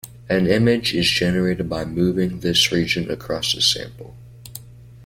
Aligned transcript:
An 0.27 0.47
image 0.47 0.95
is 0.95 1.07
generated 1.07 1.69
by 1.69 1.85
moving 1.85 2.39
this 2.39 2.71
region 2.71 3.07
across 3.11 3.53
a 3.53 3.61
sample. 3.61 4.15